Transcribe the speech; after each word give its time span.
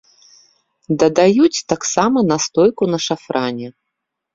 Дадаюць 1.03 1.63
таксама 1.75 2.27
настойку 2.33 2.93
на 2.95 3.05
шафране. 3.09 3.67